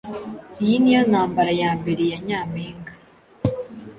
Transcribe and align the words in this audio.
Iyi 0.63 0.75
niyo 0.81 1.01
ntambara 1.09 1.51
ya 1.61 1.71
mbere 1.79 2.03
ya 2.11 2.19
nyampinga 2.27 2.93